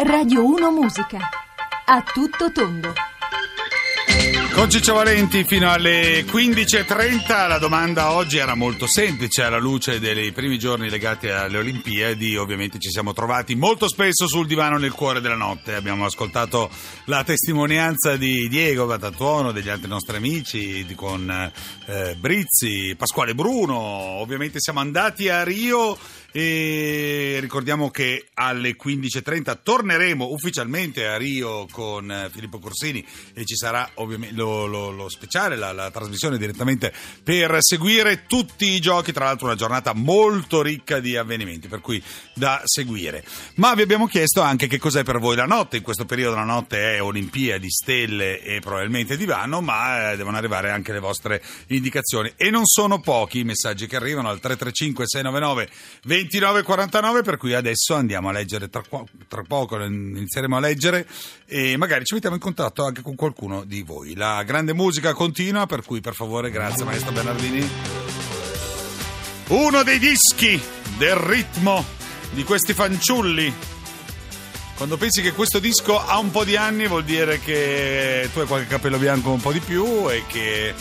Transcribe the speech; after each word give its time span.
Radio 0.00 0.46
1 0.46 0.70
Musica. 0.70 1.18
A 1.86 2.02
tutto 2.02 2.52
tondo. 2.52 2.92
Con 4.52 4.70
Ciccio 4.70 4.94
Valenti 4.94 5.42
fino 5.42 5.68
alle 5.70 6.22
15.30 6.22 7.48
la 7.48 7.58
domanda 7.58 8.12
oggi 8.12 8.38
era 8.38 8.54
molto 8.54 8.86
semplice 8.86 9.42
alla 9.42 9.58
luce 9.58 9.98
dei 9.98 10.30
primi 10.30 10.56
giorni 10.56 10.88
legati 10.88 11.28
alle 11.28 11.58
Olimpiadi 11.58 12.36
ovviamente 12.36 12.78
ci 12.78 12.90
siamo 12.90 13.12
trovati 13.12 13.54
molto 13.54 13.88
spesso 13.88 14.26
sul 14.26 14.46
divano 14.46 14.78
nel 14.78 14.92
cuore 14.92 15.20
della 15.20 15.36
notte 15.36 15.74
abbiamo 15.74 16.04
ascoltato 16.04 16.70
la 17.04 17.22
testimonianza 17.22 18.16
di 18.16 18.48
Diego 18.48 18.86
Batattuono 18.86 19.52
degli 19.52 19.68
altri 19.68 19.88
nostri 19.88 20.16
amici 20.16 20.84
con 20.96 21.52
eh, 21.86 22.16
Brizzi, 22.18 22.96
Pasquale 22.96 23.34
Bruno 23.34 23.76
ovviamente 23.76 24.58
siamo 24.60 24.80
andati 24.80 25.28
a 25.28 25.44
Rio 25.44 25.96
e 26.30 27.38
ricordiamo 27.40 27.90
che 27.90 28.28
alle 28.34 28.76
15.30 28.76 29.58
torneremo 29.62 30.30
ufficialmente 30.30 31.06
a 31.06 31.16
Rio 31.16 31.66
con 31.70 32.10
eh, 32.10 32.28
Filippo 32.30 32.58
Corsini 32.58 33.04
e 33.32 33.44
ci 33.46 33.56
sarà 33.56 33.88
ovviamente 33.94 34.34
lo, 34.36 34.66
lo- 34.66 34.90
lo 34.90 35.08
speciale, 35.08 35.56
la, 35.56 35.72
la 35.72 35.90
trasmissione 35.90 36.36
direttamente 36.36 36.92
per 37.22 37.56
seguire 37.60 38.26
tutti 38.26 38.66
i 38.66 38.80
giochi, 38.80 39.12
tra 39.12 39.24
l'altro 39.24 39.46
una 39.46 39.54
giornata 39.54 39.94
molto 39.94 40.60
ricca 40.60 41.00
di 41.00 41.16
avvenimenti, 41.16 41.66
per 41.66 41.80
cui 41.80 42.02
da 42.34 42.60
seguire. 42.64 43.24
Ma 43.54 43.74
vi 43.74 43.82
abbiamo 43.82 44.06
chiesto 44.06 44.42
anche 44.42 44.66
che 44.66 44.78
cos'è 44.78 45.02
per 45.04 45.18
voi 45.18 45.36
la 45.36 45.46
notte, 45.46 45.78
in 45.78 45.82
questo 45.82 46.04
periodo 46.04 46.36
la 46.36 46.44
notte 46.44 46.96
è 46.96 47.02
Olimpiadi, 47.02 47.70
stelle 47.70 48.42
e 48.42 48.60
probabilmente 48.60 49.16
divano, 49.16 49.60
ma 49.60 50.12
eh, 50.12 50.16
devono 50.16 50.36
arrivare 50.36 50.70
anche 50.70 50.92
le 50.92 51.00
vostre 51.00 51.42
indicazioni 51.68 52.32
e 52.36 52.50
non 52.50 52.66
sono 52.66 53.00
pochi 53.00 53.40
i 53.40 53.44
messaggi 53.44 53.86
che 53.86 53.96
arrivano 53.96 54.28
al 54.28 54.40
335 54.40 55.04
699 55.06 55.68
2949 56.22 57.22
per 57.22 57.36
cui 57.36 57.54
adesso 57.54 57.94
andiamo 57.94 58.28
a 58.28 58.32
leggere 58.32 58.68
tra, 58.68 58.82
tra 59.28 59.42
poco 59.42 59.82
inizieremo 59.82 60.56
a 60.56 60.60
leggere 60.60 61.06
e 61.46 61.76
magari 61.76 62.04
ci 62.04 62.14
mettiamo 62.14 62.36
in 62.36 62.40
contatto 62.40 62.84
anche 62.84 63.02
con 63.02 63.14
qualcuno 63.14 63.64
di 63.64 63.82
voi. 63.82 64.14
La 64.14 64.42
grande 64.42 64.74
musica 64.74 65.12
continua 65.12 65.66
per 65.66 65.84
cui 65.84 66.00
per 66.00 66.14
favore 66.14 66.50
grazie 66.50 66.84
maestro 66.84 67.12
Bernardini. 67.12 67.68
Uno 69.48 69.82
dei 69.82 69.98
dischi 69.98 70.60
del 70.96 71.16
ritmo 71.16 71.84
di 72.32 72.44
questi 72.44 72.74
fanciulli. 72.74 73.52
Quando 74.76 74.96
pensi 74.96 75.22
che 75.22 75.32
questo 75.32 75.58
disco 75.58 75.98
ha 75.98 76.18
un 76.18 76.30
po' 76.30 76.44
di 76.44 76.54
anni 76.54 76.86
vuol 76.86 77.04
dire 77.04 77.40
che 77.40 78.28
tu 78.32 78.40
hai 78.40 78.46
qualche 78.46 78.68
capello 78.68 78.98
bianco 78.98 79.30
un 79.30 79.40
po' 79.40 79.52
di 79.52 79.60
più 79.60 80.08
e 80.08 80.24
che 80.26 80.72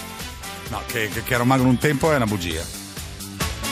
no, 0.70 0.84
che, 0.86 1.10
che, 1.10 1.24
che 1.24 1.34
era 1.34 1.44
magro 1.44 1.68
un 1.68 1.78
tempo 1.78 2.12
è 2.12 2.16
una 2.16 2.26
bugia 2.26 2.77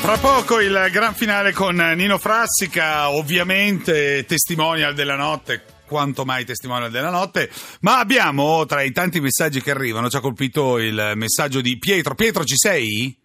tra 0.01 0.17
poco 0.17 0.59
il 0.59 0.87
gran 0.91 1.13
finale 1.13 1.51
con 1.51 1.75
Nino 1.75 2.17
Frassica, 2.17 3.09
ovviamente 3.09 4.25
testimonial 4.27 4.93
della 4.93 5.15
notte, 5.15 5.63
quanto 5.85 6.25
mai 6.25 6.45
testimonial 6.45 6.91
della 6.91 7.09
notte, 7.09 7.49
ma 7.81 7.99
abbiamo 7.99 8.65
tra 8.65 8.81
i 8.81 8.91
tanti 8.91 9.19
messaggi 9.19 9.61
che 9.61 9.71
arrivano, 9.71 10.09
ci 10.09 10.17
ha 10.17 10.21
colpito 10.21 10.77
il 10.77 11.13
messaggio 11.15 11.61
di 11.61 11.77
Pietro. 11.77 12.15
Pietro, 12.15 12.43
ci 12.43 12.57
sei? 12.57 13.17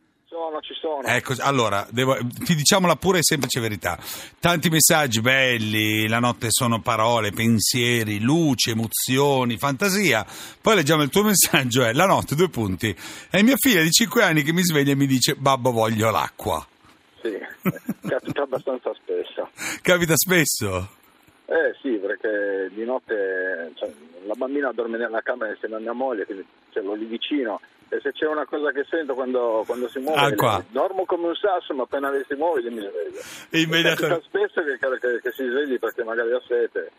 Sono, 0.61 0.63
ci 0.63 0.75
sono. 0.75 1.03
Ecco, 1.03 1.35
allora, 1.41 1.87
devo- 1.91 2.17
ti 2.45 2.55
diciamo 2.55 2.87
la 2.87 2.97
pura 2.97 3.19
e 3.19 3.23
semplice 3.23 3.61
verità. 3.61 3.99
Tanti 4.39 4.69
messaggi 4.69 5.21
belli, 5.21 6.07
la 6.09 6.19
notte 6.19 6.49
sono 6.51 6.81
parole, 6.81 7.31
pensieri, 7.31 8.21
luci, 8.21 8.71
emozioni, 8.71 9.57
fantasia. 9.57 10.25
Poi 10.61 10.77
leggiamo 10.77 11.03
il 11.03 11.11
tuo 11.11 11.23
messaggio, 11.25 11.85
è 11.85 11.93
la 11.93 12.07
notte, 12.07 12.35
due 12.35 12.49
punti. 12.49 12.95
È 13.31 13.43
mia 13.43 13.57
figlia 13.57 13.83
di 13.83 13.91
5 13.91 14.23
anni 14.23 14.43
che 14.43 14.53
mi 14.53 14.63
sveglia 14.63 14.93
e 14.93 14.97
mi 14.97 15.07
dice, 15.07 15.35
babbo 15.35 15.73
voglio 15.73 16.11
l'acqua. 16.11 16.65
Sì, 17.23 17.39
capita 18.07 18.43
abbastanza 18.43 18.93
spesso. 18.95 19.51
Capita 19.83 20.17
spesso? 20.17 20.99
Eh 21.47 21.75
sì, 21.83 21.99
perché 21.99 22.71
di 22.73 22.85
notte 22.85 23.73
cioè, 23.75 23.91
la 24.25 24.35
bambina 24.35 24.71
dorme 24.73 24.99
nella 24.99 25.21
camera 25.21 25.51
insieme 25.51 25.77
a 25.77 25.81
mia 25.81 25.93
moglie, 25.93 26.25
quindi 26.25 26.47
ce 26.71 26.81
l'ho 26.81 26.95
lì 26.95 27.07
vicino. 27.07 27.61
E 27.93 27.99
se 28.01 28.13
c'è 28.13 28.27
una 28.27 28.47
cosa 28.47 28.71
che 28.71 28.87
sento 28.89 29.15
quando, 29.15 29.65
quando 29.67 29.89
si 29.89 29.99
muove, 29.99 30.35
Ah, 30.39 30.65
dormo 30.71 31.05
come 31.07 31.27
un 31.27 31.35
sasso, 31.35 31.75
ma 31.75 31.83
appena 31.83 32.09
si 32.29 32.35
muove 32.37 32.63
mi 32.71 32.79
sveglio. 32.79 33.21
Immediatamente- 33.51 34.27
spesso 34.29 34.63
che, 34.63 34.79
che- 34.79 35.21
che 35.21 35.33
si 35.33 35.45
svegli 35.45 35.77
perché 35.79 36.05
magari 36.05 36.31
ha 36.33 36.41
sete, 36.47 36.93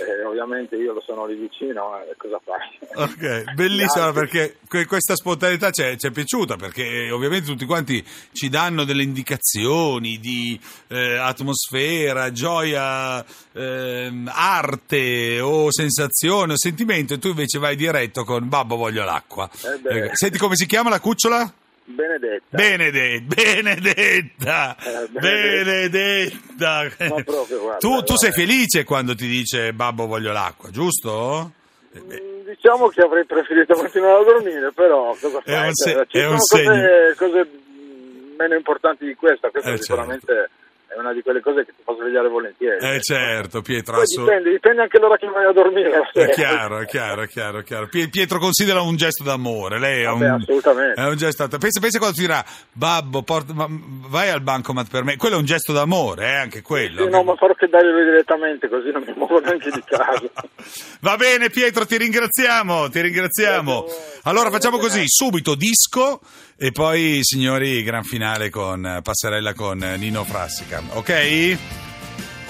e 0.00 0.24
ovviamente 0.24 0.76
io 0.76 0.94
lo 0.94 1.02
sono 1.02 1.26
lì 1.26 1.34
vicino, 1.34 2.00
e 2.02 2.14
cosa 2.16 2.40
fai? 2.42 2.78
Ok, 2.94 3.52
bellissima 3.54 4.10
perché 4.12 4.56
que- 4.66 4.86
questa 4.86 5.14
spontaneità 5.16 5.70
ci 5.70 5.82
è, 5.82 5.96
ci 5.96 6.06
è 6.06 6.10
piaciuta 6.10 6.56
perché 6.56 6.82
eh, 6.82 7.10
ovviamente 7.10 7.46
tutti 7.46 7.66
quanti 7.66 8.02
ci 8.32 8.48
danno 8.48 8.84
delle 8.84 9.02
indicazioni 9.02 10.18
di 10.18 10.58
eh, 10.88 11.16
atmosfera, 11.18 12.32
gioia, 12.32 13.22
ehm, 13.52 14.30
arte 14.32 15.40
o 15.40 15.70
sensazione 15.70 16.54
o 16.54 16.58
sentimento 16.58 17.12
e 17.14 17.18
tu 17.18 17.28
invece 17.28 17.58
vai 17.58 17.76
diretto 17.76 18.24
con 18.24 18.48
babbo 18.48 18.76
voglio 18.76 19.04
l'acqua. 19.04 19.48
Eh 19.64 19.78
beh. 19.78 20.04
Eh, 20.04 20.10
Senti 20.38 20.54
come 20.54 20.54
si 20.56 20.66
chiama 20.66 20.88
la 20.88 21.00
cucciola? 21.00 21.52
Benedetta. 21.84 22.44
Benedetta, 22.56 23.34
Benedetta, 23.34 24.76
Eh, 24.78 25.08
Benedetta. 25.08 26.86
Ma 27.08 27.22
proprio, 27.24 27.58
guarda, 27.60 27.78
tu, 27.78 28.02
tu 28.04 28.16
sei 28.16 28.30
felice 28.30 28.84
quando 28.84 29.14
ti 29.16 29.26
dice 29.26 29.72
babbo 29.72 30.06
voglio 30.06 30.30
l'acqua, 30.32 30.70
giusto? 30.70 31.50
Eh, 31.92 32.00
Mm, 32.00 32.46
Diciamo 32.48 32.88
che 32.88 33.00
avrei 33.02 33.24
preferito 33.26 33.74
continuare 33.74 34.20
a 34.20 34.24
dormire, 34.24 34.72
però 34.72 35.14
cosa 35.20 35.38
È 35.44 35.50
fai? 35.50 35.66
un 35.66 35.74
se- 35.74 35.92
Cioè, 35.92 36.06
ci 36.06 36.18
è 36.18 36.26
un 36.26 36.38
sono 36.38 36.62
cose, 36.62 37.14
segno. 37.14 37.14
cose 37.16 37.48
mm, 37.50 38.36
meno 38.38 38.54
importanti 38.54 39.04
di 39.06 39.14
questa, 39.14 39.50
questa 39.50 39.70
Eh, 39.72 39.78
sicuramente 39.82 40.50
è 40.98 41.00
una 41.00 41.12
di 41.12 41.22
quelle 41.22 41.40
cose 41.40 41.64
che 41.64 41.72
ti 41.76 41.82
fa 41.84 41.94
svegliare 41.94 42.28
volentieri. 42.28 42.84
Eh 42.84 43.00
certo, 43.00 43.62
Pietro, 43.62 43.94
Poi 43.94 44.02
assolut- 44.02 44.28
dipende, 44.30 44.50
dipende 44.50 44.82
anche 44.82 44.98
l'ora 44.98 45.16
che 45.16 45.26
vai 45.28 45.44
a 45.46 45.52
dormire. 45.52 46.10
È 46.12 46.28
chiaro, 46.30 46.78
è 46.80 46.86
chiaro, 46.86 47.22
è 47.22 47.28
chiaro, 47.28 47.58
è 47.60 47.62
chiaro. 47.64 47.86
Pie- 47.88 48.08
Pietro 48.08 48.38
considera 48.38 48.80
un 48.80 48.96
gesto 48.96 49.22
d'amore, 49.22 49.78
lei 49.78 50.02
è 50.02 50.06
Vabbè, 50.06 50.24
un, 50.24 50.30
assolutamente. 50.42 51.00
è 51.00 51.06
un 51.06 51.16
gesto. 51.16 51.46
Pensa, 51.48 51.80
pensa 51.80 51.98
quando 51.98 52.16
ti 52.16 52.22
dirà, 52.22 52.44
babbo, 52.72 53.24
ma- 53.54 53.66
vai 54.08 54.28
al 54.30 54.42
bancomat 54.42 54.90
per 54.90 55.04
me. 55.04 55.16
Quello 55.16 55.36
è 55.36 55.38
un 55.38 55.44
gesto 55.44 55.72
d'amore, 55.72 56.26
eh, 56.26 56.34
anche 56.34 56.62
quello. 56.62 57.04
Sì, 57.04 57.08
no, 57.10 57.22
ma 57.22 57.34
farò 57.36 57.54
che 57.54 57.68
darglielo 57.68 58.02
direttamente, 58.04 58.68
così 58.68 58.90
non 58.90 59.04
mi 59.06 59.12
muovo 59.16 59.38
neanche 59.40 59.70
di 59.70 59.82
casa. 59.86 60.22
Va 61.00 61.16
bene 61.16 61.48
Pietro, 61.50 61.86
ti 61.86 61.96
ringraziamo, 61.96 62.88
ti 62.88 63.00
ringraziamo. 63.00 63.84
Allora 64.24 64.50
facciamo 64.50 64.78
così, 64.78 65.02
subito 65.06 65.54
disco 65.54 66.20
e 66.60 66.72
poi 66.72 67.20
signori 67.22 67.84
gran 67.84 68.02
finale 68.02 68.50
con 68.50 69.00
passerella 69.00 69.54
con 69.54 69.78
Nino 69.96 70.24
Frassica, 70.24 70.82
ok? 70.88 71.56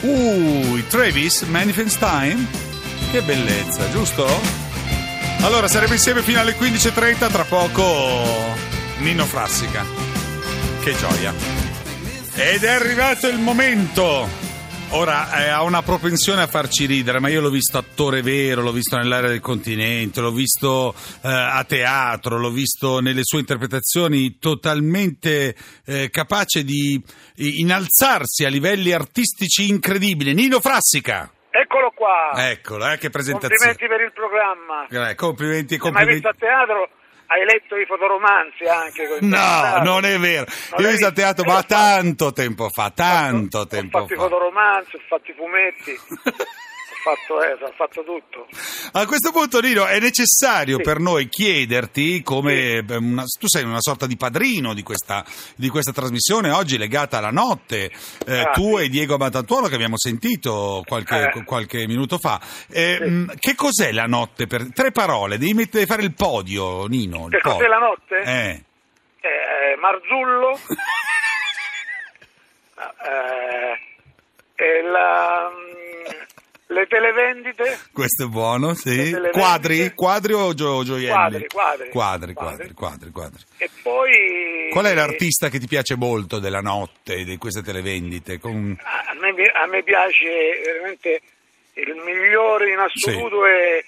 Uh, 0.01 0.83
Travis 0.89 1.43
Manifest 1.43 1.99
Time. 1.99 2.47
Che 3.11 3.21
bellezza, 3.21 3.91
giusto? 3.91 4.27
Allora 5.41 5.69
saremo 5.69 5.93
insieme 5.93 6.23
fino 6.23 6.41
alle 6.41 6.57
15.30, 6.57 7.31
tra 7.31 7.45
poco 7.45 7.85
Nino 9.01 9.27
Frassica. 9.27 9.85
Che 10.81 10.97
gioia. 10.97 11.35
Ed 12.35 12.63
è 12.63 12.71
arrivato 12.71 13.29
il 13.29 13.39
momento. 13.39 14.48
Ora 14.91 15.45
eh, 15.45 15.49
ha 15.49 15.63
una 15.63 15.83
propensione 15.83 16.41
a 16.41 16.47
farci 16.47 16.87
ridere, 16.87 17.21
ma 17.21 17.29
io 17.29 17.43
l'ho 17.43 17.51
visto 17.51 17.77
attore 17.77 18.23
vero, 18.23 18.63
l'ho 18.63 18.73
visto 18.73 18.97
nell'area 18.97 19.29
del 19.29 19.41
continente, 19.41 20.21
l'ho 20.21 20.33
visto 20.33 20.95
eh, 21.23 21.29
a 21.29 21.63
teatro, 21.65 22.39
l'ho 22.39 22.51
visto 22.51 23.01
nelle 23.01 23.21
sue 23.23 23.41
interpretazioni 23.41 24.39
totalmente 24.39 25.55
eh, 25.85 26.09
capace 26.11 26.65
di 26.65 27.01
innalzarsi 27.37 28.45
a 28.45 28.49
livelli 28.49 28.93
artistici 28.93 29.69
incredibili. 29.69 30.33
Nino 30.33 30.59
Frassica! 30.59 31.31
Eccolo 31.51 31.93
qua. 31.95 32.49
Eccolo, 32.51 32.91
eh, 32.91 32.97
che 32.97 33.11
presentazione. 33.11 33.77
Complimenti 33.77 33.87
per 33.87 34.01
il 34.01 34.13
programma. 34.13 35.15
Complimenti, 35.15 35.77
complimenti. 35.77 36.15
visto 36.15 36.29
a 36.29 36.35
teatro? 36.39 36.89
Hai 37.31 37.45
letto 37.45 37.77
i 37.77 37.85
fotoromanzi 37.85 38.65
anche? 38.65 39.07
con- 39.07 39.29
No, 39.29 39.83
non 39.83 40.05
è 40.07 40.19
vero. 40.19 40.47
Non 40.71 40.81
Io 40.81 40.87
ho 40.89 40.91
visto 40.91 41.07
a 41.09 41.13
teatro, 41.13 41.45
ma 41.45 41.57
fatto. 41.57 41.67
tanto 41.75 42.33
tempo 42.33 42.69
fa, 42.71 42.91
tanto 42.91 43.67
tempo 43.67 43.99
Ho 43.99 44.01
fatto 44.01 44.15
i 44.15 44.17
fa. 44.17 44.23
fotoromanzi, 44.23 44.97
ho 44.97 45.01
fatto 45.07 45.31
i 45.31 45.35
fumetti, 45.35 45.91
ho 45.93 45.97
fatto, 47.17 47.43
eh, 47.43 47.53
ho 47.65 47.73
fatto 47.75 48.05
tutto. 48.05 48.47
A 48.93 49.07
questo 49.07 49.31
punto, 49.33 49.61
Nino, 49.61 49.87
è 49.87 49.99
necessario 50.01 50.77
Sì. 50.77 50.83
per 50.83 50.99
noi 50.99 51.29
chiederti 51.29 52.23
come 52.23 52.83
beh, 52.83 52.97
una- 52.97 53.25
tu 53.39 53.47
sei 53.49 53.65
una 53.65 53.81
sorta 53.81 54.07
di 54.07 54.17
padrino 54.17 54.75
di 54.75 54.83
questa, 54.83 55.25
di 55.57 55.69
questa 55.69 55.93
trasmissione 55.93 56.51
oggi 56.51 56.77
legata 56.79 57.19
alla 57.19 57.31
notte. 57.31 57.91
Eh, 58.27 58.39
Ah, 58.41 58.51
tu 58.53 58.77
sì. 58.79 58.85
e 58.85 58.89
Diego 58.89 59.15
Abatantuono 59.15 59.67
che 59.69 59.75
abbiamo 59.75 59.97
sentito 59.99 60.83
qualche, 60.87 61.31
Eh. 61.35 61.45
qualche 61.45 61.87
minuto 61.87 62.19
fa. 62.19 62.41
Eh, 62.71 62.99
mh, 63.01 63.35
Che 63.39 63.55
cos'è 63.55 63.93
la 63.93 64.07
notte? 64.07 64.47
Per, 64.47 64.73
tre 64.75 64.91
parole, 64.93 65.39
devi 65.39 65.55
mettere, 65.55 65.87
fare 65.87 66.03
il 66.03 66.15
podio, 66.15 66.87
Nino. 66.87 67.29
Che 67.29 67.41
cos'è 67.41 67.67
la 67.67 67.79
notte? 67.79 68.17
Eh. 68.19 68.63
Eh, 69.21 69.77
Marzullo, 69.81 70.59
eh, 74.57 74.83
la, 74.83 75.51
mm, 75.51 75.78
le 76.71 76.87
televendite, 76.87 77.79
Questo 77.93 78.25
è 78.25 78.29
buono, 78.29 78.75
sì. 78.75 79.17
Quadri? 79.33 79.93
Quadri 79.95 80.33
o 80.35 80.53
gio- 80.55 80.85
gioielli? 80.85 81.11
Quadri, 81.13 81.47
quadri. 81.49 81.89
Quadri, 81.91 82.33
quadri, 82.35 82.73
Quadri. 82.75 83.11
quadri, 83.11 83.41
e 83.57 83.71
poi... 83.83 84.69
Qual 84.71 84.85
è 84.85 84.95
l'artista 84.95 85.49
che 85.49 85.59
ti 85.59 85.67
piace 85.67 85.97
molto 85.97 86.39
della 86.39 86.61
notte, 86.61 87.25
di 87.25 87.37
queste 87.39 87.63
televendite? 87.63 88.39
Con- 88.39 88.77
A 88.83 89.15
me, 89.15 89.31
a 89.31 89.67
me 89.67 89.83
piace 89.83 90.61
veramente 90.65 91.21
il 91.75 91.95
migliore 92.05 92.71
in 92.71 92.79
assoluto 92.79 93.47
è 93.47 93.83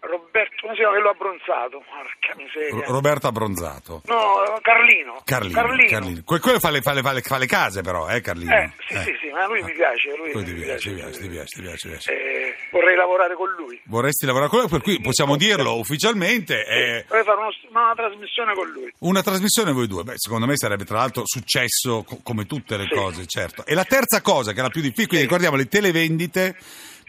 Roberto, 0.00 0.54
come 0.60 0.72
si 0.74 0.78
chiama 0.80 0.94
quello 0.94 1.10
abbronzato? 1.10 1.82
Porca 1.82 2.34
miseria. 2.36 2.84
Ro- 2.86 2.92
Roberto 2.92 3.26
Abbronzato. 3.26 4.02
no, 4.06 4.58
Carlino. 4.62 5.20
Carlino, 5.24 5.88
Carlino. 5.88 6.22
Que- 6.24 6.38
quello 6.40 6.58
fa 6.60 6.70
le, 6.70 6.80
fa, 6.82 6.92
le, 6.92 7.02
fa, 7.02 7.12
le, 7.12 7.20
fa 7.22 7.38
le 7.38 7.46
case 7.46 7.80
però, 7.82 8.08
eh 8.08 8.20
Carlino? 8.20 8.54
Eh, 8.54 8.70
sì, 8.88 8.94
sì, 8.98 9.16
sì, 9.22 9.28
ma 9.30 9.46
lui 9.46 9.62
mi 9.62 9.72
piace. 9.72 10.14
Lui 10.16 10.30
Poi 10.30 10.44
ti 10.44 10.52
mi 10.52 10.60
piace, 10.62 10.90
ti 10.90 10.94
piace, 10.94 11.20
ti 11.20 11.28
piace, 11.28 11.56
ti 11.56 11.62
piace, 11.62 11.76
ti 11.76 11.88
piace. 11.88 12.12
Eh, 12.12 12.54
vorrei 12.70 12.94
lavorare 12.96 13.34
con 13.34 13.48
lui. 13.56 13.80
Vorresti 13.84 14.26
lavorare 14.26 14.50
con 14.50 14.60
lui, 14.60 14.68
per 14.68 14.82
cui 14.82 15.00
possiamo 15.00 15.36
dirlo 15.36 15.76
ufficialmente. 15.78 16.62
è 16.64 17.04
Vorrei 17.08 17.24
fare 17.24 17.38
uno- 17.38 17.54
una 17.70 17.92
trasmissione 17.94 18.54
con 18.54 18.68
lui. 18.70 18.92
Una 19.00 19.22
trasmissione 19.22 19.72
voi 19.72 19.86
due, 19.88 20.02
beh, 20.04 20.14
secondo 20.16 20.46
me 20.46 20.56
sarebbe 20.56 20.84
tra 20.84 20.98
l'altro 20.98 21.22
successo 21.24 22.04
co- 22.04 22.20
come 22.22 22.46
tutte 22.46 22.76
le 22.76 22.84
Sì. 22.88 22.94
cose, 22.94 23.26
certo. 23.26 23.64
E 23.66 23.74
la 23.74 23.84
terza 23.84 24.20
cosa, 24.20 24.52
che 24.52 24.60
è 24.60 24.62
la 24.62 24.68
più 24.68 24.82
difficile, 24.82 25.20
ricordiamo 25.20 25.56
le 25.56 25.66
televendite, 25.66 26.56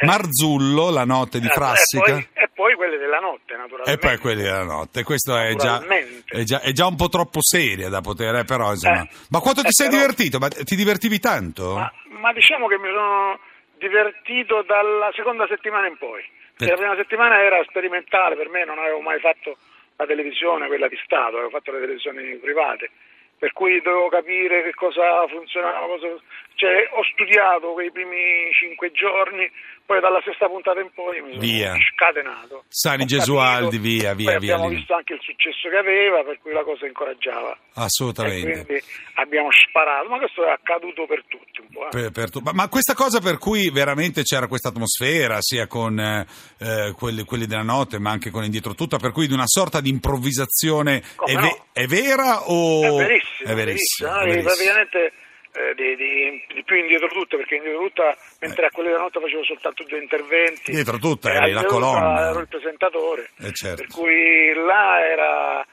Marzullo, 0.05 0.89
la 0.91 1.05
notte 1.05 1.39
di 1.39 1.47
Eh, 1.47 1.51
Frassica. 1.51 2.05
E 2.05 2.11
poi, 2.11 2.27
e 2.43 2.49
poi 2.53 2.73
quelle 2.75 2.97
della 2.97 3.19
notte, 3.19 3.55
naturalmente. 3.55 3.91
E 3.91 3.97
poi 3.97 4.17
quelli 4.17 4.41
della 4.43 4.63
notte, 4.63 5.03
questo 5.03 5.35
è 5.37 5.55
già, 5.55 5.83
è, 6.25 6.43
già, 6.43 6.61
è 6.61 6.71
già 6.71 6.85
un 6.87 6.95
po' 6.95 7.07
troppo 7.09 7.39
seria 7.41 7.89
da 7.89 8.01
poter, 8.01 8.35
eh, 8.35 8.43
però 8.43 8.71
insomma. 8.71 9.01
Eh, 9.01 9.09
Ma 9.29 9.39
quanto 9.39 9.61
ti 9.61 9.67
eh, 9.67 9.71
sei 9.71 9.87
però- 9.89 9.99
divertito? 10.01 10.37
Ma 10.39 10.47
ti 10.49 10.75
divertivi 10.75 11.19
tanto? 11.19 11.73
Ma, 11.75 11.91
ma 12.19 12.33
diciamo 12.33 12.67
che 12.67 12.77
mi 12.77 12.87
sono 12.89 13.39
divertito 13.77 14.63
dalla 14.63 15.11
seconda 15.15 15.45
settimana 15.47 15.87
in 15.87 15.97
poi. 15.97 16.23
Per- 16.57 16.67
La 16.69 16.75
prima 16.75 16.95
settimana 16.95 17.39
era 17.41 17.63
sperimentale 17.69 18.35
per 18.35 18.49
me, 18.49 18.65
non 18.65 18.79
avevo 18.79 18.99
mai 19.01 19.19
fatto 19.19 19.57
la 19.95 20.05
televisione, 20.05 20.67
quella 20.67 20.87
di 20.87 20.97
Stato, 21.03 21.35
avevo 21.37 21.49
fatto 21.49 21.71
le 21.71 21.79
televisioni 21.79 22.35
private, 22.37 22.89
per 23.37 23.51
cui 23.53 23.79
dovevo 23.81 24.09
capire 24.09 24.63
che 24.63 24.73
cosa 24.73 25.25
funzionava, 25.27 25.85
cosa- 25.85 26.17
cioè, 26.55 26.89
ho 26.93 27.03
studiato 27.13 27.73
quei 27.73 27.91
primi 27.91 28.49
cinque 28.53 28.91
giorni, 28.91 29.49
poi 29.87 30.01
dalla 30.01 30.19
sesta 30.25 30.47
puntata 30.47 30.81
in 30.81 30.91
poi 30.93 31.21
mi 31.21 31.29
sono 31.31 31.39
Via. 31.39 31.73
scatenato. 31.95 32.65
Sani 32.67 33.03
Ho 33.03 33.05
Gesualdi, 33.05 33.77
capito, 33.77 33.81
via, 33.81 34.13
via, 34.13 34.13
poi 34.13 34.39
via, 34.39 34.53
Abbiamo 34.55 34.67
lì. 34.69 34.75
visto 34.75 34.93
anche 34.93 35.13
il 35.13 35.21
successo 35.23 35.69
che 35.69 35.77
aveva, 35.77 36.23
per 36.23 36.39
cui 36.41 36.51
la 36.51 36.63
cosa 36.63 36.85
incoraggiava. 36.85 37.51
E 37.53 37.57
Assolutamente. 37.75 38.65
quindi 38.65 38.83
abbiamo 39.15 39.47
sparato, 39.51 40.09
ma 40.09 40.17
questo 40.19 40.45
è 40.45 40.51
accaduto 40.51 41.05
per 41.07 41.23
tutti 41.29 41.61
un 41.61 41.67
po'. 41.71 41.85
eh. 41.85 41.89
Per- 41.89 42.11
per 42.11 42.29
tu- 42.29 42.41
ma, 42.43 42.51
ma 42.51 42.67
questa 42.67 42.93
cosa 42.93 43.21
per 43.21 43.37
cui 43.37 43.71
veramente 43.71 44.23
c'era 44.23 44.47
questa 44.47 44.67
atmosfera, 44.69 45.37
sia 45.39 45.67
con 45.67 45.97
eh, 45.97 46.25
eh, 46.59 46.93
quelli, 46.97 47.23
quelli 47.23 47.45
della 47.45 47.63
notte, 47.63 47.97
ma 47.97 48.11
anche 48.11 48.29
con 48.29 48.43
Indietro 48.43 48.75
Tutta, 48.75 48.97
per 48.97 49.11
cui 49.13 49.25
di 49.27 49.33
una 49.33 49.47
sorta 49.47 49.79
di 49.79 49.89
improvvisazione 49.89 51.01
è, 51.25 51.33
ve- 51.33 51.39
no? 51.39 51.65
è 51.71 51.85
vera 51.87 52.49
o... 52.49 52.83
È 52.83 53.05
verissimo, 53.05 53.49
È 53.49 53.55
verissimo, 53.55 54.09
no? 54.11 54.17
è 54.17 54.21
E 54.21 54.25
verissimo. 54.25 54.49
praticamente 54.53 55.13
eh, 55.57 55.73
di, 55.73 55.95
di- 55.95 56.45
di 56.53 56.63
più 56.63 56.75
indietro 56.77 57.07
tutta, 57.07 57.35
perché 57.35 57.55
indietro 57.55 57.81
tutta, 57.87 58.15
mentre 58.41 58.67
a 58.67 58.69
quelle 58.69 58.89
della 58.89 59.01
notte 59.01 59.19
facevo 59.19 59.43
soltanto 59.43 59.83
due 59.83 59.97
interventi. 59.99 60.71
Dietro 60.71 60.97
tutta 60.97 61.33
eri 61.33 61.51
la 61.51 61.65
colonna. 61.65 62.29
Ero 62.29 62.39
il 62.39 62.47
presentatore, 62.47 63.31
Eh, 63.39 63.51
certo. 63.53 63.81
per 63.81 63.87
cui 63.91 64.53
là 64.53 65.03
era... 65.03 65.65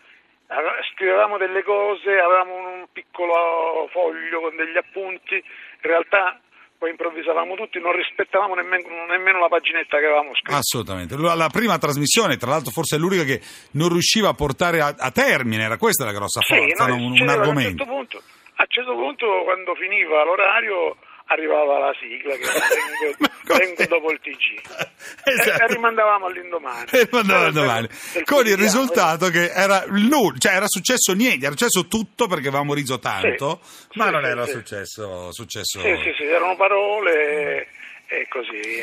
Scrivevamo 0.95 1.37
delle 1.37 1.63
cose, 1.65 2.11
avevamo 2.13 2.55
un 2.57 2.87
piccolo 2.93 3.89
foglio 3.91 4.41
con 4.41 4.55
degli 4.55 4.77
appunti, 4.77 5.35
in 5.35 5.43
realtà 5.81 6.39
poi 6.79 6.91
improvvisavamo 6.91 7.55
tutti, 7.57 7.81
non 7.81 7.93
rispettavamo 7.97 8.55
nemmeno, 8.55 9.07
nemmeno 9.09 9.41
la 9.41 9.49
paginetta 9.49 9.99
che 9.99 10.05
avevamo 10.05 10.35
scritto. 10.35 10.55
Assolutamente. 10.55 11.17
La, 11.17 11.49
prima 11.51 11.79
trasmissione, 11.79 12.37
tra 12.37 12.51
l'altro, 12.51 12.71
forse 12.71 12.97
è 12.97 12.99
l'unica 12.99 13.25
che 13.25 13.41
non 13.73 13.89
riusciva 13.89 14.29
a 14.29 14.35
portare 14.35 14.81
a, 14.81 14.95
a 14.97 15.11
termine, 15.11 15.65
era 15.65 15.79
questa 15.79 16.05
la 16.05 16.13
grossa 16.13 16.41
Sì, 16.43 16.55
forza, 16.55 16.87
no, 16.87 16.97
no? 16.97 17.03
un, 17.03 17.21
un 17.21 17.29
argomento. 17.29 17.83
A 17.83 17.87
un, 17.87 18.07
certo 18.07 18.19
punto, 18.19 18.23
a 18.57 18.63
un 18.63 18.67
certo 18.69 18.95
punto, 18.95 19.27
quando 19.45 19.75
finiva 19.75 20.25
l'orario, 20.25 20.97
arrivava 21.27 21.79
la 21.79 21.95
sigla 21.99 22.35
che 22.37 22.45
vengo, 22.45 23.17
vengo 23.59 23.85
dopo 23.87 24.11
il 24.11 24.21
TG. 24.21 24.93
Esatto. 25.27 25.63
E, 25.63 25.65
e 25.65 25.67
rimandavamo 25.75 26.27
all'indomani. 26.27 26.85
E 26.93 27.09
mandava 27.11 27.45
Del- 27.45 27.53
domani. 27.55 27.89
del 28.13 28.25
Con 28.25 28.47
il 28.47 28.57
risultato 28.57 29.29
che 29.31 29.51
era 29.51 29.85
nulla, 29.89 30.37
cioè 30.39 30.53
era 30.55 30.67
successo 30.67 31.15
niente, 31.15 31.47
era 31.47 31.55
successo 31.57 31.87
tutto 31.87 32.27
perché 32.27 32.49
avevamo 32.49 32.75
riso 32.75 32.99
tanto, 32.99 33.61
Sì, 33.63 33.99
ma 33.99 34.07
sì, 34.07 34.11
non 34.11 34.23
sì, 34.23 34.29
era 34.29 34.47
successo, 34.47 35.33
successo 35.33 35.81
Sì, 35.81 35.97
sì, 36.03 36.13
sì, 36.17 36.25
erano 36.25 36.57
parole 36.57 37.69
e 38.07 38.27
così, 38.29 38.81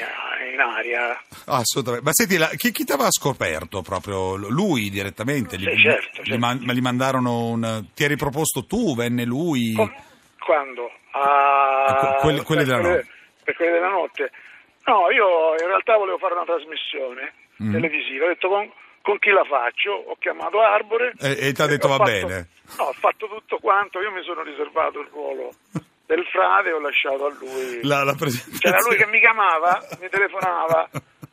in 0.53 0.59
aria. 0.59 1.19
assolutamente. 1.45 2.05
Ma 2.05 2.11
senti, 2.13 2.37
la- 2.37 2.49
chi, 2.55 2.71
chi 2.71 2.83
ti 2.83 2.91
aveva 2.91 3.11
scoperto 3.11 3.81
proprio? 3.81 4.35
Lui 4.35 4.89
direttamente? 4.89 5.57
Sì, 5.57 5.63
certo, 5.77 6.21
gli 6.21 6.25
certo. 6.25 6.37
man- 6.39 6.61
ma 6.63 6.73
gli 6.73 6.81
mandarono 6.81 7.45
un... 7.47 7.85
Ti 7.93 8.03
eri 8.03 8.15
proposto 8.17 8.65
tu, 8.65 8.95
venne 8.95 9.23
lui? 9.25 9.73
Com- 9.73 9.93
quando? 10.39 10.91
A- 11.11 11.95
Que- 11.99 12.17
quelli- 12.21 12.41
quelli 12.43 12.63
della 12.63 12.81
notte. 12.81 13.07
Per 13.43 13.55
quelli 13.55 13.71
della 13.71 13.89
notte. 13.89 14.31
No, 14.85 15.09
io 15.11 15.51
in 15.59 15.67
realtà 15.67 15.95
volevo 15.97 16.17
fare 16.17 16.33
una 16.33 16.45
trasmissione 16.45 17.33
Mm. 17.61 17.71
televisiva, 17.73 18.25
ho 18.25 18.27
detto 18.29 18.47
con, 18.49 18.71
con 19.03 19.19
chi 19.19 19.29
la 19.29 19.43
faccio? 19.43 19.91
Ho 19.91 20.15
chiamato 20.17 20.59
Arbore. 20.61 21.13
E- 21.19 21.37
e 21.47 21.51
ti 21.53 21.61
ha 21.61 21.67
detto, 21.67 21.87
"Va 21.87 21.97
fatto- 21.97 22.09
bene". 22.09 22.47
No, 22.77 22.85
ho 22.85 22.93
fatto 22.93 23.27
tutto 23.27 23.57
quanto, 23.59 23.99
io 23.99 24.11
mi 24.11 24.23
sono 24.23 24.41
riservato 24.41 24.99
il 24.99 25.07
ruolo 25.11 25.53
del 26.15 26.25
frate 26.31 26.71
ho 26.71 26.79
lasciato 26.79 27.25
a 27.25 27.31
lui. 27.39 27.79
La, 27.83 28.03
la. 28.03 28.13
C'era 28.59 28.77
lui 28.87 28.97
che 28.97 29.07
mi 29.07 29.19
chiamava, 29.19 29.79
mi 30.01 30.09
telefonava 30.09 30.89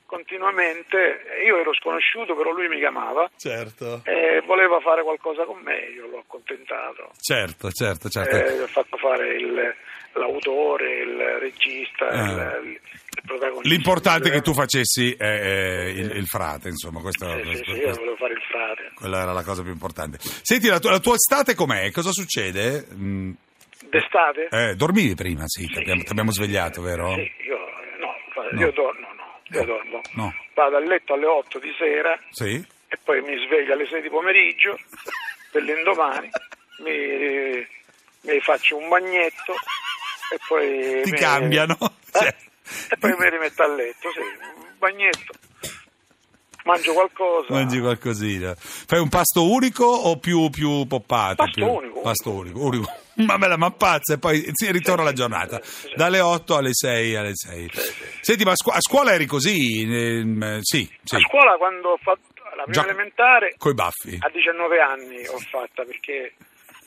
continuamente, 0.06 1.20
io 1.44 1.58
ero 1.58 1.74
sconosciuto, 1.74 2.34
però 2.34 2.50
lui 2.50 2.66
mi 2.68 2.78
chiamava 2.78 3.28
Certo, 3.36 4.00
e 4.04 4.42
voleva 4.46 4.80
fare 4.80 5.02
qualcosa 5.02 5.44
con 5.44 5.60
me, 5.62 5.76
io 5.94 6.06
l'ho 6.08 6.18
accontentato. 6.20 7.10
certo, 7.20 7.70
certo, 7.70 8.08
certo. 8.08 8.36
Eh, 8.36 8.62
ho 8.62 8.66
fatto 8.66 8.96
fare 8.96 9.36
il- 9.36 9.74
l'autore, 10.14 11.02
il 11.02 11.18
regista, 11.40 12.06
Ah. 12.08 12.56
il, 12.58 12.68
il 12.72 13.22
protagonista. 13.26 13.68
L'importante 13.68 14.28
è 14.30 14.32
che 14.32 14.40
tu 14.40 14.54
facessi 14.54 15.12
eh, 15.14 15.26
eh, 15.28 15.90
il, 15.90 16.16
il 16.16 16.26
frate, 16.26 16.68
insomma, 16.68 17.00
questo, 17.00 17.26
Sì, 17.30 17.38
sì, 17.40 17.44
questo- 17.44 17.72
sì, 17.74 17.78
io 17.80 17.94
volevo 17.94 18.16
fare 18.16 18.32
il 18.32 18.42
frate. 18.48 18.90
quella 18.94 19.20
era 19.22 19.32
la 19.32 19.44
cosa 19.44 19.62
più 19.62 19.70
importante. 19.72 20.18
Senti, 20.20 20.68
la 20.68 20.78
tua, 20.80 20.90
la 20.92 21.00
tua 21.00 21.14
estate 21.14 21.54
com'è? 21.54 21.90
Cosa 21.92 22.10
succede? 22.12 22.86
Mm, 22.94 23.32
D'estate? 23.90 24.48
eh, 24.50 24.74
dormivi 24.74 25.14
prima, 25.14 25.44
sì, 25.46 25.64
Sì, 25.64 25.82
ti 25.82 25.90
abbiamo 26.10 26.32
svegliato, 26.32 26.82
vero? 26.82 27.14
Sì, 27.14 27.30
io, 27.46 27.58
no, 27.98 28.14
No. 28.52 28.60
io 28.60 28.72
dormo, 28.72 29.08
no, 29.14 29.40
io 29.50 29.64
dormo. 29.64 30.00
No. 30.14 30.34
Vado 30.54 30.76
a 30.76 30.80
letto 30.80 31.14
alle 31.14 31.26
8 31.26 31.58
di 31.58 31.72
sera 31.78 32.18
Sì? 32.30 32.64
e 32.88 32.98
poi 33.02 33.20
mi 33.22 33.36
sveglio 33.46 33.72
alle 33.74 33.86
6 33.86 34.02
di 34.02 34.08
pomeriggio 34.10 34.78
dell'indomani, 35.52 36.28
mi, 36.84 37.66
mi 38.22 38.40
faccio 38.40 38.76
un 38.76 38.88
bagnetto 38.88 39.52
e 40.32 40.38
poi... 40.48 41.02
Ti 41.02 41.10
mi- 41.12 41.18
cambiano? 41.18 41.76
Eh? 41.80 42.18
Cioè- 42.18 42.36
E 42.90 42.96
poi 42.98 43.14
mi 43.18 43.30
rimetto 43.30 43.62
a 43.62 43.68
letto, 43.74 44.10
sì, 44.12 44.18
un 44.20 44.74
bagnetto. 44.78 45.32
Mangio 46.64 46.92
qualcosa. 46.92 47.52
Mangi 47.54 47.80
qualcosina. 47.80 48.54
Fai 48.56 48.98
un 49.00 49.08
pasto 49.08 49.50
unico 49.50 49.84
o 49.84 50.18
più, 50.18 50.50
più 50.50 50.86
poppate? 50.86 51.36
Pasto 51.36 51.52
più- 51.64 51.66
unico, 51.72 52.00
Pasto 52.00 52.30
unico. 52.30 52.60
unico. 52.60 52.90
Ma 53.18 53.36
bella, 53.36 53.56
ma 53.56 53.70
pazza, 53.72 54.14
e 54.14 54.18
poi 54.18 54.44
si 54.52 54.70
ritorna 54.70 55.02
la 55.02 55.12
giornata. 55.12 55.60
Dalle 55.96 56.20
8 56.20 56.56
alle 56.56 56.72
6, 56.72 57.16
alle 57.16 57.34
6. 57.34 57.68
sì. 57.72 57.92
Senti, 58.20 58.44
ma 58.44 58.52
a, 58.52 58.56
scu- 58.56 58.74
a 58.74 58.80
scuola 58.80 59.12
eri 59.12 59.26
così? 59.26 59.82
Ehm, 59.82 60.60
sì, 60.60 60.88
sì. 61.02 61.16
A 61.16 61.18
scuola 61.20 61.56
quando 61.56 61.90
ho 61.90 61.96
fatto 62.00 62.20
la 62.56 62.62
prima 62.64 62.70
Già- 62.70 62.84
elementare 62.84 63.54
Coi 63.58 63.74
baffi. 63.74 64.16
a 64.20 64.28
19 64.30 64.80
anni 64.80 65.26
ho 65.26 65.38
fatta 65.50 65.82
perché 65.84 66.34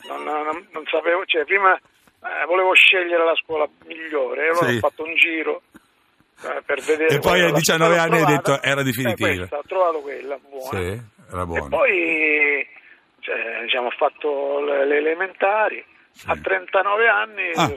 non, 0.07 0.23
non- 0.23 0.67
non 0.71 0.83
sapevo, 0.89 1.25
cioè 1.25 1.43
prima 1.43 1.75
eh, 1.75 2.45
volevo 2.47 2.73
scegliere 2.75 3.25
la 3.25 3.35
scuola 3.35 3.67
migliore, 3.87 4.49
allora 4.49 4.67
Sì. 4.69 4.75
ho 4.75 4.79
fatto 4.79 5.03
un 5.03 5.15
giro 5.15 5.63
eh, 5.70 5.70
E 7.10 7.19
poi 7.19 7.41
la 7.41 7.51
19 7.51 7.93
scuola 7.93 8.01
anni 8.01 8.15
hai 8.17 8.24
trovata. 8.24 8.51
detto, 8.51 8.63
era 8.63 8.83
definitiva. 8.83 9.29
Eh, 9.29 9.38
questa, 9.38 9.57
ho 9.57 9.63
trovato 9.67 10.00
quella 10.00 10.38
buona. 10.50 10.79
Sì, 10.79 11.01
era 11.31 11.41
E 11.41 11.45
buono. 11.45 11.67
poi 11.69 12.67
cioè, 13.19 13.36
diciamo, 13.63 13.88
ho 13.88 13.91
fatto 13.98 14.60
le, 14.65 14.86
le 14.88 14.98
elementari, 14.98 15.83
a 16.25 16.36
39 16.36 17.07
anni 17.07 17.51
Ah. 17.55 17.71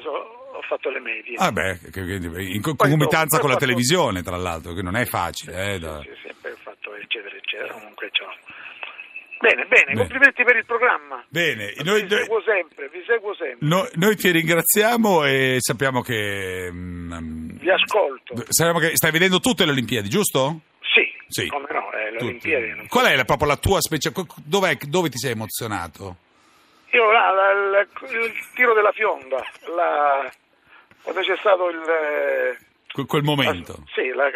ho 0.56 0.62
fatto 0.68 0.88
le 0.90 1.00
medie. 1.00 1.37
Ah 1.37 1.52
beh, 1.52 1.78
in 1.94 2.62
concomitanza 2.62 3.38
con 3.38 3.49
la 3.49 3.54
fatto- 3.54 3.66
televisione, 3.66 4.23
tra 4.23 4.37
l'altro, 4.37 4.73
che 4.73 4.83
non 4.83 4.97
è 4.97 5.04
facile. 5.04 5.75
Eh, 5.75 5.78
da- 5.78 6.00
Sì, 6.00 6.11
sì, 6.26 6.35
poi 6.40 6.52
ho 6.52 6.56
fatto 6.62 6.94
eccetera 6.94 7.35
eccetera, 7.37 7.73
comunque 7.75 8.09
ciao. 8.12 8.33
Bene, 9.40 9.64
bene, 9.66 9.85
Bene. 9.88 9.99
complimenti 9.99 10.42
per 10.42 10.56
il 10.56 10.64
programma. 10.64 11.23
Bene, 11.28 11.75
noi, 11.85 12.02
vi 12.04 12.09
seguo 12.09 12.40
sempre, 12.42 12.88
vi 12.88 13.02
seguo 13.06 13.35
sempre. 13.35 13.59
noi- 13.68 13.88
noi 13.94 14.16
ti 14.16 14.30
ringraziamo 14.30 15.25
e 15.25 15.56
sappiamo 15.59 16.00
che... 16.00 16.71
mm, 16.73 17.43
Vi 17.64 17.71
ascolto. 17.71 18.35
sappiamo 18.49 18.78
che 18.78 18.90
stai 18.94 19.11
vedendo 19.11 19.40
tutte 19.40 19.64
le 19.64 19.71
Olimpiadi, 19.73 20.09
giusto? 20.09 20.61
Sì, 20.80 21.02
Sì. 21.28 21.47
come 21.49 21.66
no, 21.71 21.90
eh, 21.92 22.11
le. 22.12 22.18
Olimpiadi. 22.18 22.87
Qual 22.88 23.06
è 23.06 23.16
la, 23.16 23.25
proprio 23.25 23.49
la 23.49 23.56
tua 23.56 23.80
specie? 23.80 24.12
Dov'è, 24.44 24.76
dove 24.87 25.09
ti 25.09 25.18
sei 25.18 25.33
emozionato? 25.33 26.16
Io 26.92 27.11
là, 27.11 27.30
la- 27.30 27.52
la- 27.71 27.80
il 27.80 28.33
tiro 28.54 28.75
della 28.75 28.92
fionda, 28.92 29.37
la- 29.75 30.30
quando 31.02 31.21
c'è 31.23 31.37
stato 31.38 31.68
il... 31.71 31.76
eh, 31.80 32.59
Que- 32.92 33.06
quel 33.06 33.23
momento. 33.25 33.83
Sì, 33.92 34.09
la, 34.14 34.30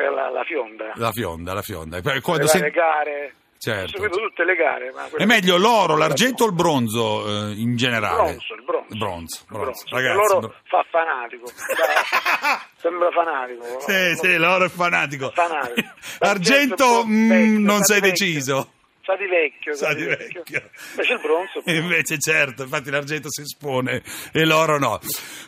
fionda. 0.44 0.92
La 0.96 1.12
fionda, 1.12 1.52
la 1.54 1.62
fionda. 1.62 1.98
E 1.98 2.20
Quando 2.20 2.42
le, 2.44 2.48
sei- 2.48 2.60
le 2.62 2.70
gare. 2.70 3.34
Certo. 3.60 3.96
Ho 3.96 4.00
seguito 4.00 4.18
tutte 4.20 4.44
le 4.44 4.54
gare. 4.54 4.92
Ma 4.92 5.08
È 5.16 5.24
meglio 5.24 5.56
l'oro, 5.56 5.96
l'argento 5.96 6.44
o 6.44 6.46
il 6.46 6.52
bronzo 6.54 7.26
eh, 7.26 7.52
in 7.54 7.70
Il 7.70 7.76
generale? 7.76 8.22
bronzo, 8.32 8.54
il 8.54 8.62
bronzo. 8.96 8.96
Bronzo, 8.98 9.44
bronzo. 9.48 9.84
Bronzo. 9.84 9.84
Ragazzi, 9.94 10.16
loro 10.16 10.38
bro- 10.40 10.54
fa 10.64 10.84
fanatico. 10.90 11.44
Da- 11.50 12.66
Sembra 12.80 13.10
fanatico. 13.10 13.66
no? 13.66 13.80
Sì, 13.80 14.16
sì, 14.16 14.36
l'oro 14.36 14.64
è 14.64 14.68
fanatico. 14.68 15.30
Fanatico. 15.34 15.88
Argento 16.20 17.04
mm, 17.06 17.28
Vecchio, 17.28 17.58
non 17.60 17.82
sei 17.82 18.00
vecchio. 18.00 18.26
deciso. 18.26 18.72
Sa 19.08 19.16
di 19.16 19.26
vecchio. 19.26 19.74
Sa 19.74 19.94
di 19.94 20.04
vecchio. 20.04 20.42
Invece 20.90 21.12
il 21.14 21.20
bronzo. 21.20 21.62
E 21.64 21.76
Invece 21.80 22.18
certo, 22.18 22.62
infatti 22.64 22.90
l'argento 22.90 23.28
si 23.30 23.40
espone 23.40 24.02
e 24.32 24.44
l'oro 24.44 24.78
no. 24.78 25.00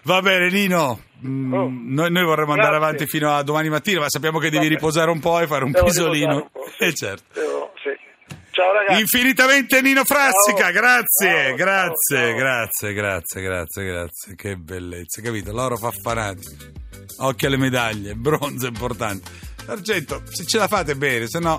Va 0.05 0.23
bene 0.23 0.49
Nino, 0.49 1.03
mm, 1.27 1.53
Oh. 1.53 1.69
noi, 1.71 2.11
noi 2.11 2.25
vorremmo 2.25 2.53
andare 2.53 2.71
Grazie. 2.79 2.87
avanti 2.87 3.07
fino 3.07 3.35
a 3.35 3.43
domani 3.43 3.69
mattina, 3.69 4.01
ma 4.01 4.09
sappiamo 4.09 4.39
che 4.39 4.49
devi 4.49 4.67
riposare 4.67 5.11
un 5.11 5.21
po' 5.21 5.39
e 5.41 5.47
fare 5.47 5.65
un 5.65 5.73
Devo 5.73 5.85
pisolino. 5.85 6.37
un 6.37 6.63
sì. 6.79 6.85
Eh 6.85 6.95
certo. 6.95 7.25
Devo- 7.39 7.49
sì. 7.49 7.50
Ciao 8.61 8.73
ragazzi. 8.75 9.01
Infinitamente 9.01 9.81
Nino 9.81 10.05
Frassica, 10.05 10.65
Ciao. 10.65 10.73
grazie, 10.73 11.45
Ciao, 11.47 11.55
grazie, 11.55 12.19
ciao, 12.19 12.35
grazie, 12.37 12.93
grazie, 12.93 13.43
grazie, 13.43 13.85
grazie. 13.87 14.35
Che 14.37 14.57
bellezza, 14.57 15.23
capito? 15.23 15.51
L'oro 15.51 15.79
fa 15.79 15.91
fanatico. 15.91 16.53
Occhio 17.21 17.49
alle 17.49 17.57
medaglie, 17.57 18.15
bronzo 18.15 18.67
è 18.67 18.69
importante. 18.69 19.31
L'argento, 19.65 20.23
se 20.29 20.45
ce 20.45 20.59
la 20.59 20.69
fate 20.69 20.95
bene, 20.95 21.27
se 21.27 21.39
no 21.39 21.59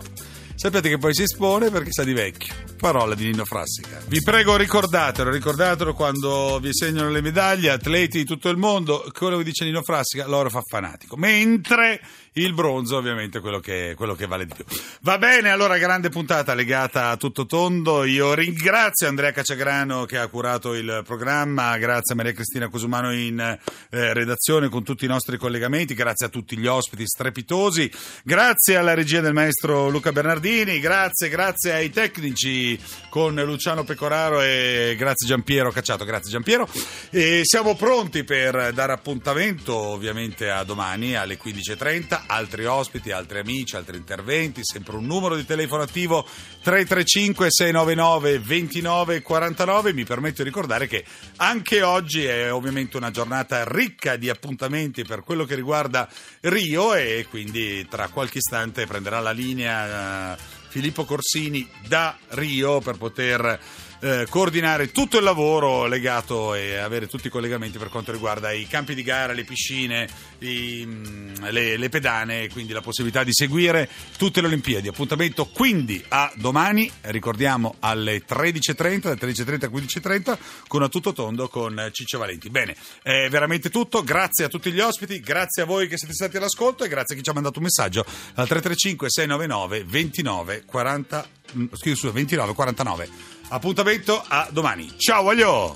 sappiate 0.62 0.90
che 0.90 1.00
poi 1.00 1.16
si 1.16 1.24
espone 1.24 1.72
perché 1.72 1.92
sa 1.92 2.04
di 2.04 2.14
vecchio. 2.14 2.54
Parola 2.78 3.16
di 3.16 3.26
Nino 3.26 3.46
Frassica. 3.46 4.00
Vi 4.06 4.22
prego 4.22 4.58
ricordatelo, 4.58 5.32
ricordatelo 5.32 5.96
quando 5.96 6.60
vi 6.62 6.70
segnano 6.72 7.10
le 7.10 7.22
medaglie, 7.22 7.72
atleti 7.72 8.20
di 8.20 8.26
tutto 8.26 8.50
il 8.50 8.58
mondo, 8.58 9.04
quello 9.12 9.38
che 9.38 9.44
dice 9.44 9.66
Nino 9.66 9.82
Frassica, 9.82 10.28
l'oro 10.28 10.52
fa 10.52 10.62
fanatico. 10.62 11.16
Mentre 11.18 12.00
il 12.34 12.54
bronzo 12.54 12.96
ovviamente 12.96 13.42
quello 13.42 13.60
che, 13.60 13.94
quello 13.98 14.16
che 14.16 14.26
vale 14.26 14.46
di 14.46 14.54
più. 14.54 14.64
Va 15.02 15.18
bene, 15.18 15.50
allora 15.50 15.78
grande 15.78 16.08
puntata 16.10 16.54
legata 16.54 17.10
a 17.10 17.18
tutto 17.18 17.46
tondo. 17.46 18.06
Io 18.06 18.34
ringrazio 18.34 19.08
Andrea 19.08 19.32
Cacciagrano 19.32 20.06
che 20.06 20.18
ha 20.18 20.28
curato 20.28 20.74
il 20.74 21.02
programma, 21.06 21.78
grazie 21.78 22.14
a 22.14 22.18
Maria 22.18 22.32
Cristina 22.32 22.70
Cosumano 22.70 23.14
in 23.14 23.40
eh, 23.40 24.14
redazione 24.14 24.70
con 24.70 24.84
tutti 24.84 25.04
i 25.04 25.10
nostri 25.10 25.38
collegamenti, 25.38 25.94
grazie 25.94 26.28
a 26.28 26.30
tutti 26.30 26.58
gli 26.58 26.68
ospiti 26.68 27.06
strepitosi, 27.06 27.92
grazie 28.24 28.78
alla 28.78 28.94
regia 28.94 29.20
del 29.20 29.34
maestro 29.34 29.90
Luca 29.90 30.14
Bernardini, 30.14 30.80
grazie, 30.80 31.28
grazie 31.28 31.74
ai 31.74 31.90
tecnici 31.90 32.80
con 33.10 33.36
Luciano 33.36 33.84
Pecoraro 33.84 34.42
e 34.42 34.96
grazie 34.98 35.28
Giampiero 35.28 35.72
Cacciato, 35.72 36.06
grazie 36.06 36.32
Giampiero. 36.32 36.68
E 37.10 37.42
siamo 37.44 37.76
pronti 37.76 38.24
per 38.24 38.72
dare 38.74 38.94
appuntamento 38.94 39.76
ovviamente 39.76 40.50
a 40.50 40.64
domani 40.64 41.16
alle 41.16 41.38
15.30, 41.38 42.21
altri 42.28 42.66
ospiti, 42.66 43.12
altri 43.12 43.40
amici, 43.40 43.76
altri 43.76 43.98
interventi, 43.98 44.62
sempre 44.64 44.96
un 44.96 45.06
numero 45.06 45.36
di 45.36 45.46
telefono 45.46 45.84
attivo 45.84 46.26
335 46.62 47.48
699 47.50 48.40
29 48.40 49.22
49. 49.22 49.94
Mi 49.94 50.04
permetto 50.04 50.44
di 50.44 50.50
ricordare 50.50 50.88
che 50.88 51.04
anche 51.38 51.82
oggi 51.82 52.24
è 52.26 52.52
ovviamente 52.52 52.98
una 52.98 53.12
giornata 53.12 53.64
ricca 53.66 54.16
di 54.16 54.30
appuntamenti 54.30 55.04
per 55.04 55.24
quello 55.24 55.46
che 55.46 55.56
riguarda 55.56 56.08
Rio 56.42 56.94
e 56.94 57.26
quindi 57.30 57.88
tra 57.88 58.08
qualche 58.10 58.40
istante 58.40 58.86
prenderà 58.86 59.20
la 59.20 59.32
linea 59.32 60.34
eh, 60.34 60.38
Filippo 60.70 61.04
Corsini 61.06 61.70
da 61.88 62.18
Rio 62.30 62.80
per 62.80 62.98
poter 62.98 63.60
eh, 64.02 64.26
coordinare 64.30 64.92
tutto 64.92 65.18
il 65.18 65.24
lavoro 65.24 65.86
legato 65.86 66.56
e 66.56 66.78
avere 66.78 67.08
tutti 67.08 67.28
i 67.28 67.30
collegamenti 67.30 67.78
per 67.78 67.90
quanto 67.90 68.12
riguarda 68.12 68.52
i 68.52 68.68
campi 68.68 68.96
di 68.96 69.04
gara, 69.04 69.34
le 69.34 69.44
piscine, 69.44 70.08
i, 70.40 70.84
mm, 70.86 71.46
le, 71.50 71.78
le 71.78 71.90
pedane, 71.90 72.50
quindi 72.50 72.74
la 72.74 72.82
possibilità 72.82 73.24
di 73.24 73.32
seguire 73.32 73.88
tutte 74.18 74.42
le 74.42 74.48
Olimpiadi. 74.48 74.88
Appuntamento 74.88 75.46
quindi 75.46 76.04
a 76.10 76.32
domani, 76.36 76.92
ricordiamo 77.02 77.76
alle 77.80 78.24
13.30, 78.28 79.16
dalle 79.16 79.34
13.30 79.34 79.66
a 79.66 79.68
15.30 79.68 80.38
con 80.68 80.82
a 80.82 80.90
tutto 80.90 81.14
tondo 81.14 81.48
con 81.48 81.90
Ciccio 81.92 82.18
Valenti. 82.18 82.50
Bene, 82.50 82.76
è 83.04 83.30
veramente 83.30 83.70
tutto, 83.70 84.04
grazie 84.04 84.46
a 84.46 84.48
tutti 84.48 84.72
gli 84.72 84.80
ospiti, 84.80 85.20
grazie 85.20 85.62
a 85.62 85.66
voi 85.66 85.88
che 85.88 85.98
siete 85.98 86.14
stati 86.14 86.38
all'ascolto 86.38 86.84
e 86.84 86.88
grazie 86.88 87.14
a 87.14 87.18
chi 87.18 87.24
ci 87.24 87.30
ha 87.30 87.34
mandato 87.34 87.60
un 87.60 87.66
messaggio 87.66 88.02
al 88.02 88.48
335 88.48 89.10
699 89.10 89.84
29 89.84 90.64
40 90.66 91.28
mm, 91.56 91.66
scusi, 91.74 92.10
29 92.10 92.54
49. 92.54 93.40
Appuntamento 93.54 94.24
a 94.30 94.48
domani. 94.50 94.94
Ciao, 94.96 95.24
voglio! 95.24 95.76